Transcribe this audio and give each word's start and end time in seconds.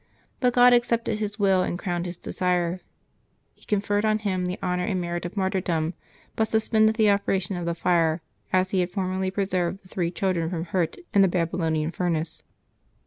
But 0.39 0.55
God 0.55 0.73
accepted 0.73 1.19
his 1.19 1.37
will 1.37 1.61
and 1.61 1.77
crowned 1.77 2.07
his 2.07 2.17
desire; 2.17 2.79
He 3.53 3.65
conferred 3.67 4.03
on 4.03 4.17
him 4.17 4.45
the 4.45 4.57
honor 4.59 4.83
and 4.85 4.99
merit 4.99 5.27
of 5.27 5.37
martyrdom, 5.37 5.93
but 6.35 6.45
suspended 6.47 6.95
the 6.95 7.11
operation 7.11 7.55
of 7.55 7.67
the 7.67 7.75
fire, 7.75 8.23
as 8.51 8.71
He 8.71 8.79
had 8.79 8.89
formerly 8.89 9.29
preserved 9.29 9.83
the 9.83 9.87
three 9.89 10.09
children 10.09 10.49
from 10.49 10.65
hurt 10.65 10.97
in 11.13 11.21
the 11.21 11.27
Babylonian 11.27 11.91
furnace. 11.91 12.41